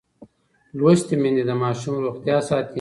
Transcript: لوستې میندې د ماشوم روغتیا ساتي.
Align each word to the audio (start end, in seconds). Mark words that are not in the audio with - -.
لوستې 0.77 1.15
میندې 1.21 1.43
د 1.49 1.51
ماشوم 1.63 1.95
روغتیا 2.05 2.37
ساتي. 2.47 2.69